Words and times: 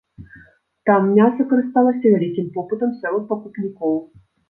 Там 0.91 1.01
мяса 1.17 1.47
карысталася 1.53 2.03
вялікім 2.07 2.51
попытам 2.59 2.99
сярод 3.05 3.23
пакупнікоў. 3.33 3.99